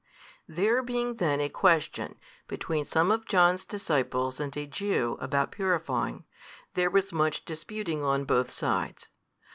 [0.47, 2.17] There being then a question
[2.47, 6.25] between some of John's disciples and a Jew about purifying,
[6.73, 9.09] there was much disputing on both sides.